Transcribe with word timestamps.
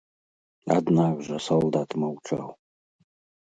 Аднак 0.77 1.21
жа 1.29 1.37
салдат 1.49 1.89
маўчаў. 2.07 2.51